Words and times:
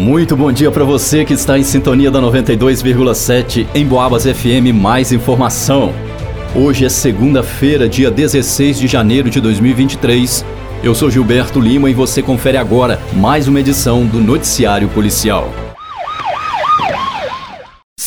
Muito 0.00 0.34
bom 0.34 0.50
dia 0.50 0.70
para 0.70 0.82
você 0.82 1.26
que 1.26 1.34
está 1.34 1.58
em 1.58 1.62
sintonia 1.62 2.10
da 2.10 2.22
92,7 2.22 3.66
em 3.74 3.84
Boabas 3.84 4.24
FM. 4.24 4.72
Mais 4.72 5.12
informação. 5.12 5.92
Hoje 6.54 6.86
é 6.86 6.88
segunda-feira, 6.88 7.86
dia 7.86 8.10
16 8.10 8.78
de 8.78 8.88
janeiro 8.88 9.28
de 9.28 9.42
2023. 9.42 10.42
Eu 10.82 10.94
sou 10.94 11.10
Gilberto 11.10 11.60
Lima 11.60 11.90
e 11.90 11.94
você 11.94 12.22
confere 12.22 12.56
agora 12.56 12.98
mais 13.12 13.46
uma 13.46 13.60
edição 13.60 14.06
do 14.06 14.20
Noticiário 14.20 14.88
Policial. 14.88 15.52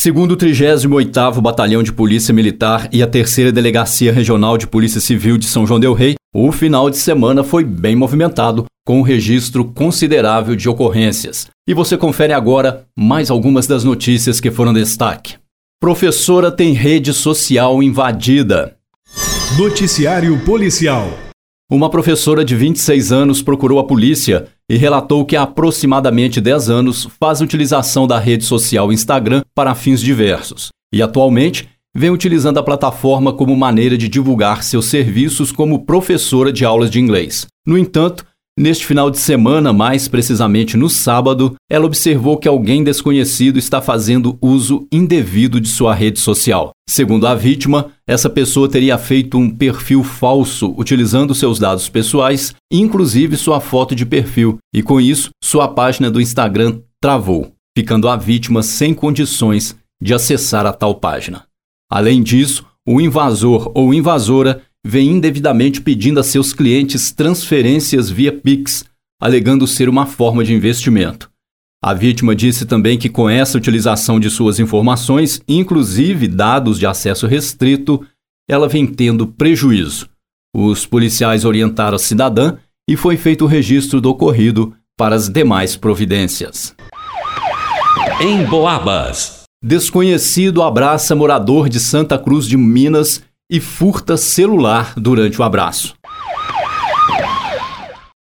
Segundo 0.04 0.32
o 0.32 0.36
38º 0.36 1.40
Batalhão 1.40 1.82
de 1.82 1.90
Polícia 1.90 2.34
Militar 2.34 2.90
e 2.92 3.02
a 3.02 3.06
Terceira 3.06 3.50
Delegacia 3.50 4.12
Regional 4.12 4.58
de 4.58 4.66
Polícia 4.66 5.00
Civil 5.00 5.38
de 5.38 5.46
São 5.46 5.66
João 5.66 5.80
del 5.80 5.94
Rei, 5.94 6.16
o 6.30 6.52
final 6.52 6.90
de 6.90 6.98
semana 6.98 7.42
foi 7.42 7.64
bem 7.64 7.96
movimentado, 7.96 8.66
com 8.84 8.98
um 8.98 9.02
registro 9.02 9.64
considerável 9.64 10.54
de 10.54 10.68
ocorrências. 10.68 11.46
E 11.66 11.72
você 11.72 11.96
confere 11.96 12.34
agora 12.34 12.84
mais 12.94 13.30
algumas 13.30 13.66
das 13.66 13.82
notícias 13.82 14.40
que 14.40 14.50
foram 14.50 14.74
destaque. 14.74 15.36
Professora 15.80 16.52
tem 16.52 16.74
rede 16.74 17.14
social 17.14 17.82
invadida. 17.82 18.76
Noticiário 19.56 20.38
Policial. 20.44 21.08
Uma 21.72 21.88
professora 21.88 22.44
de 22.44 22.54
26 22.54 23.10
anos 23.10 23.40
procurou 23.40 23.78
a 23.78 23.86
polícia 23.86 24.48
e 24.70 24.76
relatou 24.76 25.24
que 25.24 25.36
há 25.36 25.42
aproximadamente 25.42 26.40
10 26.40 26.70
anos 26.70 27.08
faz 27.20 27.40
utilização 27.40 28.06
da 28.06 28.18
rede 28.18 28.44
social 28.44 28.92
Instagram 28.92 29.42
para 29.54 29.74
fins 29.74 30.00
diversos 30.00 30.68
e 30.92 31.02
atualmente 31.02 31.68
vem 31.94 32.10
utilizando 32.10 32.58
a 32.58 32.62
plataforma 32.62 33.32
como 33.32 33.56
maneira 33.56 33.96
de 33.96 34.08
divulgar 34.08 34.62
seus 34.62 34.86
serviços 34.86 35.52
como 35.52 35.84
professora 35.84 36.52
de 36.52 36.64
aulas 36.64 36.90
de 36.90 36.98
inglês. 36.98 37.46
No 37.66 37.78
entanto, 37.78 38.24
Neste 38.56 38.86
final 38.86 39.10
de 39.10 39.18
semana, 39.18 39.72
mais 39.72 40.06
precisamente 40.06 40.76
no 40.76 40.88
sábado, 40.88 41.56
ela 41.68 41.86
observou 41.86 42.38
que 42.38 42.46
alguém 42.46 42.84
desconhecido 42.84 43.58
está 43.58 43.82
fazendo 43.82 44.38
uso 44.40 44.86
indevido 44.92 45.60
de 45.60 45.68
sua 45.68 45.92
rede 45.92 46.20
social. 46.20 46.70
Segundo 46.88 47.26
a 47.26 47.34
vítima, 47.34 47.90
essa 48.06 48.30
pessoa 48.30 48.68
teria 48.68 48.96
feito 48.96 49.36
um 49.36 49.50
perfil 49.50 50.04
falso 50.04 50.72
utilizando 50.78 51.34
seus 51.34 51.58
dados 51.58 51.88
pessoais, 51.88 52.54
inclusive 52.72 53.36
sua 53.36 53.58
foto 53.58 53.92
de 53.92 54.06
perfil, 54.06 54.58
e 54.72 54.84
com 54.84 55.00
isso, 55.00 55.30
sua 55.42 55.66
página 55.66 56.08
do 56.08 56.20
Instagram 56.20 56.78
travou, 57.02 57.50
ficando 57.76 58.08
a 58.08 58.14
vítima 58.14 58.62
sem 58.62 58.94
condições 58.94 59.76
de 60.00 60.14
acessar 60.14 60.64
a 60.64 60.72
tal 60.72 60.94
página. 60.94 61.44
Além 61.90 62.22
disso, 62.22 62.64
o 62.86 63.00
invasor 63.00 63.72
ou 63.74 63.92
invasora 63.92 64.62
vem 64.84 65.12
indevidamente 65.12 65.80
pedindo 65.80 66.20
a 66.20 66.22
seus 66.22 66.52
clientes 66.52 67.10
transferências 67.10 68.10
via 68.10 68.32
Pix, 68.32 68.84
alegando 69.20 69.66
ser 69.66 69.88
uma 69.88 70.04
forma 70.04 70.44
de 70.44 70.52
investimento. 70.52 71.30
A 71.82 71.94
vítima 71.94 72.34
disse 72.34 72.66
também 72.66 72.98
que 72.98 73.08
com 73.08 73.28
essa 73.28 73.56
utilização 73.56 74.20
de 74.20 74.30
suas 74.30 74.58
informações, 74.58 75.40
inclusive 75.48 76.28
dados 76.28 76.78
de 76.78 76.86
acesso 76.86 77.26
restrito, 77.26 78.04
ela 78.48 78.68
vem 78.68 78.86
tendo 78.86 79.26
prejuízo. 79.26 80.08
Os 80.54 80.86
policiais 80.86 81.44
orientaram 81.44 81.96
a 81.96 81.98
cidadã 81.98 82.56
e 82.88 82.96
foi 82.96 83.16
feito 83.16 83.44
o 83.44 83.48
registro 83.48 84.00
do 84.00 84.10
ocorrido 84.10 84.74
para 84.96 85.14
as 85.14 85.28
demais 85.28 85.76
providências. 85.76 86.74
Em 88.20 88.44
Boabas. 88.44 89.42
Desconhecido 89.62 90.62
abraça 90.62 91.14
morador 91.14 91.68
de 91.68 91.80
Santa 91.80 92.18
Cruz 92.18 92.46
de 92.46 92.56
Minas 92.56 93.22
e 93.54 93.60
furta 93.60 94.16
celular 94.16 94.94
durante 94.96 95.40
o 95.40 95.44
abraço. 95.44 95.94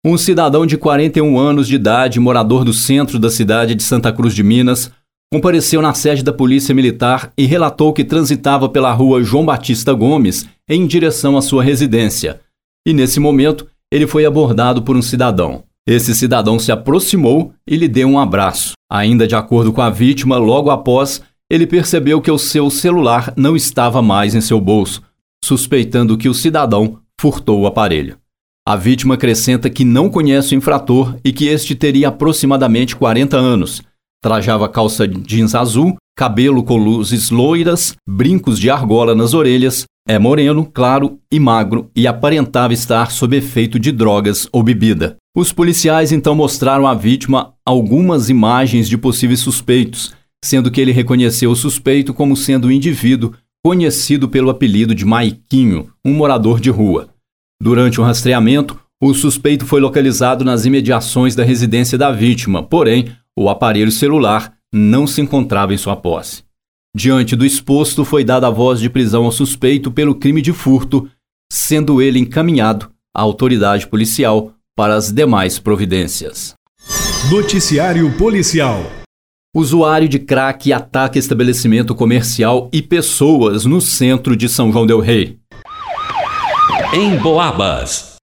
Um 0.06 0.18
cidadão 0.18 0.66
de 0.66 0.76
41 0.76 1.40
anos 1.40 1.66
de 1.66 1.76
idade, 1.76 2.20
morador 2.20 2.66
do 2.66 2.74
centro 2.74 3.18
da 3.18 3.30
cidade 3.30 3.74
de 3.74 3.84
Santa 3.84 4.12
Cruz 4.12 4.36
de 4.36 4.44
Minas, 4.44 4.92
compareceu 5.31 5.81
na 5.81 5.94
sede 5.94 6.24
da 6.24 6.34
Polícia 6.34 6.75
Militar 6.75 7.31
e 7.38 7.46
relatou 7.46 7.94
que 7.94 8.03
transitava 8.03 8.68
pela 8.68 8.92
rua 8.92 9.24
João 9.24 9.46
Batista 9.46 9.94
Gomes 9.94 10.46
em 10.68 10.86
direção 10.86 11.38
à 11.38 11.42
sua 11.42 11.64
residência. 11.64 12.42
E 12.86 12.94
nesse 12.94 13.18
momento, 13.18 13.66
ele 13.90 14.06
foi 14.06 14.26
abordado 14.26 14.81
por 14.81 14.97
um 14.97 15.02
cidadão. 15.02 15.64
Esse 15.88 16.14
cidadão 16.14 16.59
se 16.59 16.70
aproximou 16.70 17.53
e 17.66 17.78
lhe 17.78 17.88
deu 17.88 18.09
um 18.09 18.20
abraço. 18.20 18.74
Ainda 18.92 19.26
de 19.26 19.38
acordo 19.38 19.72
com 19.72 19.81
a 19.81 19.90
vítima, 19.90 20.38
logo 20.38 20.70
após, 20.70 21.22
ele 21.50 21.66
percebeu 21.66 22.20
que 22.20 22.30
o 22.30 22.38
seu 22.38 22.70
celular 22.70 23.34
não 23.38 23.56
estava 23.56 24.02
mais 24.02 24.36
em 24.36 24.42
seu 24.42 24.59
bolso, 24.59 25.02
suspeitando 25.44 26.18
que 26.18 26.30
o 26.30 26.34
cidadão 26.34 27.00
furtou 27.20 27.59
o 27.59 27.68
aparelho. 27.68 28.18
A 28.66 28.78
vítima 28.78 29.16
acrescenta 29.16 29.70
que 29.70 29.84
não 29.84 30.09
conhece 30.09 30.56
o 30.56 30.58
infrator 30.58 31.18
e 31.22 31.34
que 31.34 31.48
este 31.48 31.76
teria 31.76 32.08
aproximadamente 32.08 32.96
40 32.96 33.36
anos. 33.36 33.82
Trajava 34.24 34.70
calça 34.70 35.06
jeans 35.06 35.53
azul, 35.53 35.98
cabelo 36.16 36.64
com 36.64 36.78
luzes 36.78 37.30
loiras, 37.30 37.94
brincos 38.08 38.58
de 38.58 38.70
argola 38.70 39.14
nas 39.14 39.34
orelhas, 39.34 39.84
é 40.08 40.18
moreno, 40.18 40.66
claro 40.66 41.20
e 41.30 41.42
magro 41.42 41.90
e 41.94 42.08
aparentava 42.08 42.74
estar 42.74 43.12
sob 43.12 43.36
efeito 43.36 43.78
de 43.78 43.92
drogas 43.92 44.48
ou 44.50 44.64
bebida. 44.64 45.18
Os 45.36 45.52
policiais 45.52 46.14
então 46.14 46.36
mostraram 46.36 46.88
à 46.88 46.94
vítima 46.94 47.53
algumas 47.66 48.30
imagens 48.30 48.88
de 48.88 48.98
possíveis 48.98 49.42
suspeitos 49.42 50.14
sendo 50.44 50.70
que 50.70 50.82
ele 50.82 50.92
reconheceu 50.92 51.50
o 51.50 51.56
suspeito 51.56 52.14
como 52.14 52.36
sendo 52.36 52.68
um 52.68 52.72
indivíduo 52.72 53.34
conhecido 53.66 54.28
pelo 54.28 54.50
apelido 54.50 54.94
de 54.94 55.06
Maiquinho, 55.06 55.90
um 56.03 56.13
morador 56.13 56.59
de 56.59 56.69
rua. 56.69 57.09
Durante 57.62 58.01
o 58.01 58.03
rastreamento, 58.03 58.78
o 59.01 59.13
suspeito 59.13 59.66
foi 59.66 59.79
localizado 59.79 60.44
nas 60.44 60.66
imediações 60.66 61.34
da 61.34 61.44
residência 61.44 61.97
da 61.97 62.12
vítima, 62.12 62.62
porém, 62.62 63.16
o 63.38 63.50
aparelho 63.50 63.91
celular 63.91 64.53
não 64.73 65.07
se 65.07 65.22
encontrava 65.22 65.73
em 65.73 65.78
sua 65.78 65.96
posse. 65.96 66.44
Diante 66.96 67.35
do 67.35 67.46
exposto, 67.46 68.03
foi 68.03 68.23
dada 68.23 68.47
a 68.47 68.52
voz 68.52 68.79
de 68.79 68.90
prisão 68.90 69.23
ao 69.23 69.31
suspeito 69.31 69.90
pelo 69.91 70.16
crime 70.16 70.41
de 70.41 70.52
furto, 70.52 71.09
sendo 71.52 72.02
ele 72.02 72.19
encaminhado 72.19 72.91
à 73.16 73.22
autoridade 73.22 73.88
policial 73.88 74.53
para 74.75 74.96
as 74.96 75.12
demais 75.12 75.57
providências. 75.57 76.53
Noticiário 77.31 78.12
Policial 78.18 79.03
Usuário 79.56 80.09
de 80.09 80.18
crack 80.18 80.74
ataca 80.74 81.19
estabelecimento 81.19 81.94
comercial 81.94 82.72
e 82.74 82.81
pessoas 82.81 83.66
no 83.66 83.80
centro 83.80 84.36
de 84.36 84.50
São 84.50 84.72
João 84.72 84.88
del 84.88 85.00
Rei. 85.00 85.38
Em 86.91 87.16
Boabas. 87.18 88.16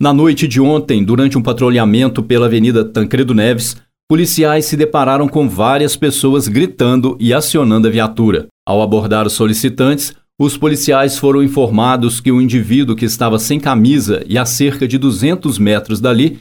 Na 0.00 0.12
noite 0.12 0.46
de 0.46 0.60
ontem, 0.60 1.02
durante 1.02 1.36
um 1.36 1.42
patrulhamento 1.42 2.22
pela 2.22 2.46
Avenida 2.46 2.84
Tancredo 2.84 3.34
Neves, 3.34 3.76
policiais 4.08 4.66
se 4.66 4.76
depararam 4.76 5.26
com 5.26 5.48
várias 5.48 5.96
pessoas 5.96 6.46
gritando 6.46 7.16
e 7.18 7.34
acionando 7.34 7.88
a 7.88 7.90
viatura. 7.90 8.46
Ao 8.64 8.80
abordar 8.80 9.26
os 9.26 9.32
solicitantes, 9.32 10.14
os 10.38 10.56
policiais 10.56 11.18
foram 11.18 11.42
informados 11.42 12.20
que 12.20 12.30
o 12.30 12.40
indivíduo 12.40 12.94
que 12.94 13.06
estava 13.06 13.40
sem 13.40 13.58
camisa 13.58 14.22
e 14.28 14.38
a 14.38 14.44
cerca 14.44 14.86
de 14.86 14.98
200 14.98 15.58
metros 15.58 16.00
dali 16.00 16.38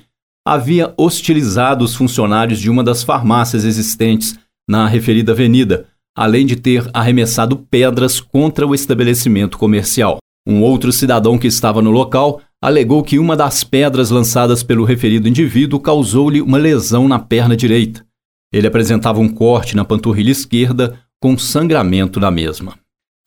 havia 0.47 0.94
hostilizado 0.95 1.83
os 1.83 1.95
funcionários 1.95 2.59
de 2.59 2.69
uma 2.69 2.83
das 2.83 3.03
farmácias 3.03 3.66
existentes 3.66 4.38
na 4.69 4.88
referida 4.88 5.31
avenida, 5.31 5.88
além 6.16 6.45
de 6.45 6.56
ter 6.56 6.88
arremessado 6.94 7.57
pedras 7.57 8.19
contra 8.19 8.66
o 8.66 8.75
estabelecimento 8.75 9.57
comercial. 9.57 10.17
Um 10.47 10.61
outro 10.61 10.91
cidadão 10.91 11.38
que 11.38 11.47
estava 11.47 11.81
no 11.81 11.89
local 11.89 12.41
alegou 12.61 13.03
que 13.03 13.17
uma 13.17 13.35
das 13.35 13.63
pedras 13.63 14.11
lançadas 14.11 14.61
pelo 14.61 14.85
referido 14.85 15.28
indivíduo 15.28 15.79
causou-lhe 15.79 16.41
uma 16.41 16.57
lesão 16.57 17.07
na 17.07 17.17
perna 17.17 17.57
direita. 17.57 18.06
Ele 18.53 18.67
apresentava 18.67 19.19
um 19.19 19.27
corte 19.27 19.75
na 19.75 19.83
panturrilha 19.83 20.31
esquerda 20.31 21.00
com 21.22 21.38
sangramento 21.38 22.19
na 22.19 22.29
mesma. 22.29 22.77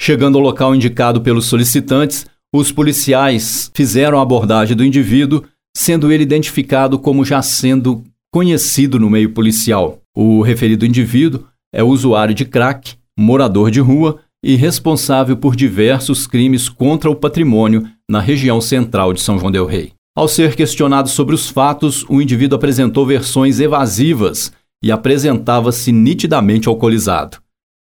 Chegando 0.01 0.39
ao 0.39 0.45
local 0.45 0.75
indicado 0.75 1.21
pelos 1.21 1.47
solicitantes, 1.47 2.25
os 2.55 2.71
policiais 2.71 3.71
fizeram 3.75 4.19
a 4.19 4.23
abordagem 4.23 4.77
do 4.77 4.85
indivíduo 4.85 5.45
sendo 5.79 6.11
ele 6.11 6.25
identificado 6.25 6.99
como 6.99 7.25
já 7.25 7.41
sendo 7.41 8.03
conhecido 8.33 8.99
no 8.99 9.09
meio 9.09 9.31
policial. 9.31 10.01
O 10.13 10.43
referido 10.43 10.85
indivíduo 10.85 11.45
é 11.73 11.85
usuário 11.85 12.35
de 12.35 12.45
crack, 12.45 12.97
morador 13.17 13.71
de 13.71 13.79
rua 13.79 14.19
e 14.45 14.57
responsável 14.57 15.37
por 15.37 15.55
diversos 15.55 16.27
crimes 16.27 16.69
contra 16.69 17.09
o 17.09 17.15
patrimônio 17.15 17.89
na 18.11 18.19
região 18.19 18.61
central 18.61 19.13
de 19.13 19.21
São 19.21 19.39
João 19.39 19.53
del 19.53 19.67
Rei. 19.67 19.93
Ao 20.17 20.27
ser 20.27 20.57
questionado 20.57 21.09
sobre 21.09 21.33
os 21.33 21.49
fatos, 21.49 22.05
o 22.09 22.21
indivíduo 22.21 22.57
apresentou 22.57 23.07
versões 23.07 23.61
evasivas 23.61 24.51
e 24.83 24.91
apresentava-se 24.91 25.93
nitidamente 25.93 26.69
alcoolizado. 26.69 27.39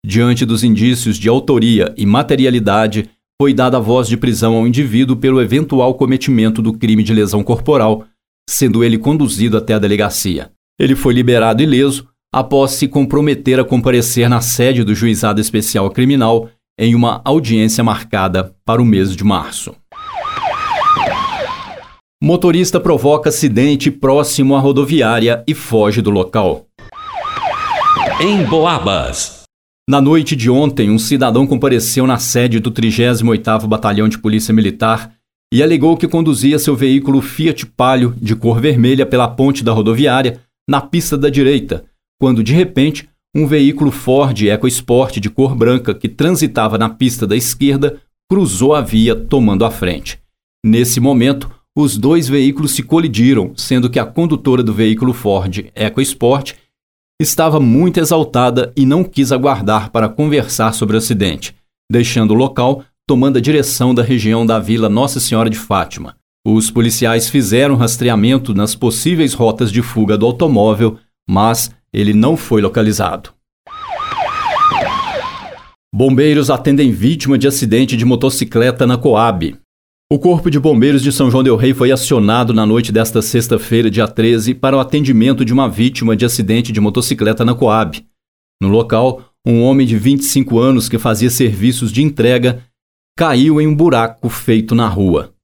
Diante 0.05 0.45
dos 0.45 0.63
indícios 0.63 1.17
de 1.17 1.27
autoria 1.27 1.95
e 1.97 2.05
materialidade, 2.05 3.09
foi 3.41 3.55
dada 3.55 3.79
voz 3.79 4.09
de 4.09 4.17
prisão 4.17 4.57
ao 4.57 4.67
indivíduo 4.67 5.17
pelo 5.17 5.41
eventual 5.41 5.95
cometimento 5.95 6.61
do 6.61 6.73
crime 6.73 7.05
de 7.05 7.15
lesão 7.15 7.45
corporal, 7.45 8.05
sendo 8.51 8.83
ele 8.83 8.99
conduzido 8.99 9.57
até 9.57 9.75
a 9.75 9.79
delegacia. 9.79 10.51
Ele 10.79 10.97
foi 10.97 11.15
liberado 11.15 11.63
ileso 11.63 12.09
após 12.35 12.73
se 12.73 12.89
comprometer 12.89 13.61
a 13.61 13.65
comparecer 13.65 14.29
na 14.29 14.41
sede 14.41 14.83
do 14.83 14.95
Juizado 14.95 15.41
Especial 15.41 15.89
Criminal 15.91 16.51
em 16.77 16.95
uma 16.97 17.21
audiência 17.25 17.83
marcada 17.85 18.55
para 18.65 18.83
o 18.83 18.85
mês 18.85 19.15
de 19.15 19.23
março. 19.23 19.75
Motorista 22.21 22.81
provoca 22.81 23.29
acidente 23.29 23.91
próximo 23.91 24.57
à 24.57 24.59
rodoviária 24.59 25.45
e 25.47 25.55
foge 25.55 26.03
do 26.03 26.11
local. 26.11 26.67
Em 28.21 28.45
Boabas. 28.45 29.38
Na 29.89 30.03
noite 30.03 30.37
de 30.37 30.51
ontem, 30.51 30.91
um 30.91 30.99
cidadão 30.99 31.47
compareceu 31.47 32.07
na 32.07 32.19
sede 32.19 32.61
do 32.61 32.71
38º 32.71 33.67
Batalhão 33.67 34.07
de 34.07 34.19
Polícia 34.19 34.53
Militar 34.53 35.15
e 35.51 35.63
alegou 35.63 35.97
que 35.97 36.07
conduzia 36.07 36.59
seu 36.59 36.77
veículo 36.77 37.23
Fiat 37.23 37.65
Palio 37.65 38.15
de 38.21 38.37
cor 38.37 38.61
vermelha 38.61 39.07
pela 39.07 39.27
ponte 39.27 39.65
da 39.65 39.73
rodoviária 39.73 40.41
na 40.69 40.83
pista 40.83 41.17
da 41.17 41.31
direita, 41.31 41.87
quando 42.21 42.45
de 42.45 42.53
repente 42.53 43.09
um 43.35 43.47
veículo 43.47 43.91
Ford 43.91 44.39
EcoSport 44.39 45.21
de 45.21 45.31
cor 45.31 45.57
branca 45.57 45.95
que 45.95 46.07
transitava 46.07 46.77
na 46.77 46.91
pista 46.91 47.27
da 47.27 47.35
esquerda 47.35 47.99
cruzou 48.31 48.75
a 48.75 48.83
via 48.83 49.17
tomando 49.17 49.65
a 49.65 49.71
frente. 49.71 50.21
Nesse 50.63 51.01
momento, 51.01 51.51
os 51.75 51.97
dois 51.97 52.29
veículos 52.29 52.73
se 52.73 52.83
colidiram, 52.83 53.53
sendo 53.57 53.89
que 53.89 53.99
a 53.99 54.05
condutora 54.05 54.63
do 54.63 54.75
veículo 54.75 55.15
Ford 55.15 55.65
EcoSport 55.75 56.53
estava 57.21 57.59
muito 57.59 57.99
exaltada 57.99 58.73
e 58.77 58.87
não 58.87 59.03
quis 59.03 59.33
aguardar 59.33 59.91
para 59.91 60.09
conversar 60.09 60.73
sobre 60.73 60.95
o 60.95 60.99
acidente, 60.99 61.55
deixando 61.91 62.31
o 62.31 62.37
local 62.37 62.85
tomando 63.09 63.39
a 63.39 63.41
direção 63.41 63.95
da 63.95 64.03
região 64.03 64.45
da 64.47 64.59
Vila 64.59 64.89
Nossa 64.89 65.19
Senhora 65.19 65.51
de 65.51 65.59
Fátima. 65.59 66.15
Os 66.47 66.71
policiais 66.71 67.29
fizeram 67.29 67.75
rastreamento 67.75 68.55
nas 68.55 68.75
possíveis 68.75 69.35
rotas 69.35 69.73
de 69.73 69.83
fuga 69.83 70.17
do 70.17 70.27
automóvel, 70.27 70.99
mas 71.29 71.71
ele 71.93 72.13
não 72.13 72.37
foi 72.37 72.61
localizado. 72.61 73.31
Bombeiros 75.93 76.51
atendem 76.51 76.93
vítima 76.93 77.37
de 77.37 77.49
acidente 77.49 77.97
de 77.97 78.05
motocicleta 78.05 78.87
na 78.87 78.97
Coab. 78.97 79.57
O 80.11 80.19
Corpo 80.19 80.51
de 80.51 80.59
Bombeiros 80.59 81.03
de 81.03 81.13
São 81.13 81.31
João 81.31 81.43
Del 81.43 81.55
Rei 81.55 81.75
foi 81.75 81.93
acionado 81.93 82.55
na 82.55 82.65
noite 82.65 82.91
desta 82.91 83.21
sexta-feira, 83.21 83.91
dia 83.91 84.09
13, 84.09 84.55
para 84.55 84.75
o 84.75 84.81
atendimento 84.81 85.45
de 85.45 85.53
uma 85.53 85.69
vítima 85.69 86.17
de 86.17 86.25
acidente 86.25 86.73
de 86.73 86.81
motocicleta 86.81 87.45
na 87.45 87.55
Coab. 87.55 88.03
No 88.59 88.69
local, 88.69 89.23
um 89.47 89.63
homem 89.63 89.87
de 89.87 89.99
25 89.99 90.59
anos 90.59 90.89
que 90.89 90.97
fazia 90.97 91.29
serviços 91.29 91.93
de 91.93 92.03
entrega 92.03 92.65
caiu 93.19 93.61
em 93.61 93.67
um 93.67 93.77
buraco 93.77 94.31
feito 94.31 94.75
na 94.75 94.89
rua. 94.89 95.35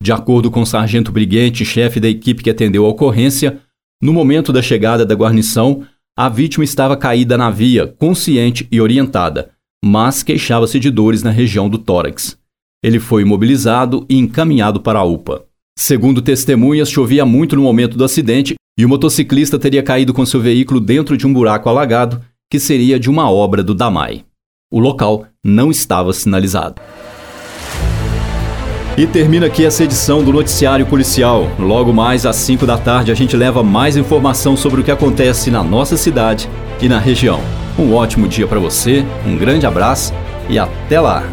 De 0.00 0.12
acordo 0.12 0.52
com 0.52 0.62
o 0.62 0.66
sargento 0.66 1.10
Briguente, 1.10 1.64
chefe 1.64 1.98
da 1.98 2.08
equipe 2.08 2.44
que 2.44 2.50
atendeu 2.50 2.86
a 2.86 2.90
ocorrência, 2.90 3.60
no 4.00 4.12
momento 4.12 4.52
da 4.52 4.62
chegada 4.62 5.04
da 5.04 5.16
guarnição, 5.16 5.84
a 6.16 6.28
vítima 6.28 6.62
estava 6.62 6.96
caída 6.96 7.36
na 7.36 7.50
via, 7.50 7.88
consciente 7.88 8.68
e 8.70 8.80
orientada, 8.80 9.50
mas 9.84 10.22
queixava-se 10.22 10.78
de 10.78 10.92
dores 10.92 11.24
na 11.24 11.32
região 11.32 11.68
do 11.68 11.76
tórax. 11.76 12.40
Ele 12.82 12.98
foi 12.98 13.22
imobilizado 13.22 14.04
e 14.08 14.18
encaminhado 14.18 14.80
para 14.80 14.98
a 14.98 15.04
UPA. 15.04 15.44
Segundo 15.78 16.20
testemunhas, 16.20 16.90
chovia 16.90 17.24
muito 17.24 17.56
no 17.56 17.62
momento 17.62 17.96
do 17.96 18.04
acidente 18.04 18.54
e 18.78 18.84
o 18.84 18.88
motociclista 18.88 19.58
teria 19.58 19.82
caído 19.82 20.12
com 20.12 20.26
seu 20.26 20.40
veículo 20.40 20.80
dentro 20.80 21.16
de 21.16 21.26
um 21.26 21.32
buraco 21.32 21.68
alagado 21.68 22.20
que 22.50 22.58
seria 22.58 22.98
de 22.98 23.08
uma 23.08 23.30
obra 23.30 23.62
do 23.62 23.74
DAMAI. 23.74 24.24
O 24.70 24.78
local 24.78 25.26
não 25.44 25.70
estava 25.70 26.12
sinalizado. 26.12 26.80
E 28.96 29.06
termina 29.06 29.46
aqui 29.46 29.64
essa 29.64 29.84
edição 29.84 30.22
do 30.22 30.32
Noticiário 30.32 30.84
Policial. 30.84 31.48
Logo 31.58 31.94
mais 31.94 32.26
às 32.26 32.36
5 32.36 32.66
da 32.66 32.76
tarde 32.76 33.10
a 33.10 33.14
gente 33.14 33.36
leva 33.36 33.62
mais 33.62 33.96
informação 33.96 34.54
sobre 34.54 34.82
o 34.82 34.84
que 34.84 34.90
acontece 34.90 35.50
na 35.50 35.64
nossa 35.64 35.96
cidade 35.96 36.48
e 36.80 36.88
na 36.88 36.98
região. 36.98 37.40
Um 37.78 37.94
ótimo 37.94 38.28
dia 38.28 38.46
para 38.46 38.60
você, 38.60 39.02
um 39.26 39.36
grande 39.36 39.64
abraço 39.64 40.12
e 40.48 40.58
até 40.58 41.00
lá! 41.00 41.24